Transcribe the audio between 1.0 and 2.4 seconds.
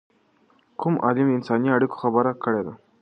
عالم د انساني اړیکو خبره